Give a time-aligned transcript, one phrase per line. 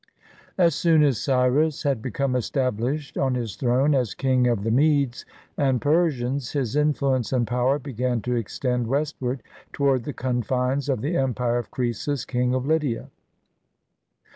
[0.57, 5.25] ]As soon as Cyrus had become established on his throne as King of the Medes
[5.55, 11.15] and Persians, his influence and power began to extend westward toward the confines of the
[11.15, 13.11] empire of Croesus, King of Lydia.